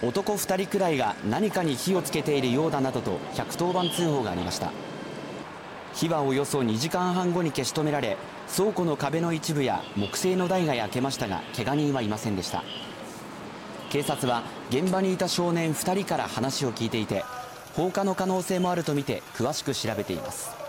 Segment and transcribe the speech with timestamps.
[0.00, 4.70] 男2人くらいが何かに火をつけているようだなどと110番通報がありました。
[5.94, 8.16] 火はおよそ2時間半後に消し止められ
[8.54, 12.62] 倉庫の壁の一部や木製の台が焼けましたが怪我人はいませんでした。
[13.90, 17.24] 警察は現場にいた少年2人から話を聞いていて
[17.74, 20.67] 放火の可能性もあるとみて詳しく調べています。